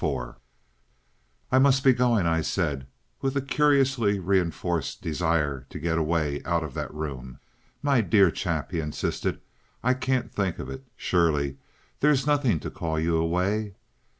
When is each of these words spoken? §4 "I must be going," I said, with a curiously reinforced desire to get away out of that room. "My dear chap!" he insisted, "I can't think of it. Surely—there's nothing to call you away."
§4 0.03 0.39
"I 1.51 1.59
must 1.59 1.83
be 1.83 1.93
going," 1.93 2.25
I 2.25 2.41
said, 2.41 2.87
with 3.21 3.35
a 3.37 3.39
curiously 3.39 4.17
reinforced 4.17 5.03
desire 5.03 5.67
to 5.69 5.77
get 5.77 5.99
away 5.99 6.41
out 6.43 6.63
of 6.63 6.73
that 6.73 6.91
room. 6.91 7.37
"My 7.83 8.01
dear 8.01 8.31
chap!" 8.31 8.71
he 8.71 8.79
insisted, 8.79 9.41
"I 9.83 9.93
can't 9.93 10.33
think 10.33 10.57
of 10.57 10.71
it. 10.71 10.85
Surely—there's 10.95 12.25
nothing 12.25 12.59
to 12.61 12.71
call 12.71 12.99
you 12.99 13.17
away." 13.17 13.75